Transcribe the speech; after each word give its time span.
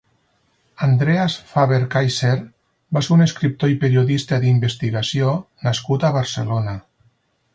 Andreas 0.85 1.33
Faber-Kaiser 1.49 2.31
va 2.97 3.03
ser 3.09 3.13
un 3.17 3.21
escriptor 3.27 3.75
i 3.75 3.77
periodista 3.85 4.41
d'investigació 4.45 5.35
nascut 5.69 6.07
a 6.09 6.13
Barcelona. 6.21 6.77